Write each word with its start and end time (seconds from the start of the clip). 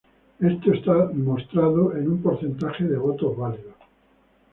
Estos 0.49 0.77
está 0.77 1.09
mostrado 1.13 1.95
en 1.95 2.07
un 2.09 2.23
porcentaje 2.23 2.85
de 2.85 2.97
votos 2.97 3.37
válidos. 3.37 3.75